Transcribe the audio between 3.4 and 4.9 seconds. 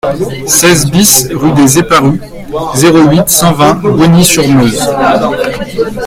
vingt, Bogny-sur-Meuse